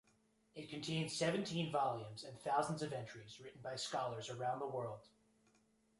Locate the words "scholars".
3.75-4.31